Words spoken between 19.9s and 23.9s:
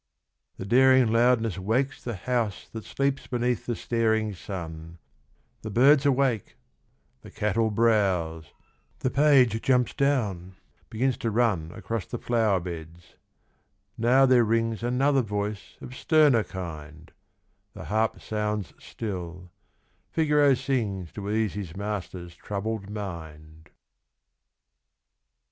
Figaro sings To ease his master's troubled mind.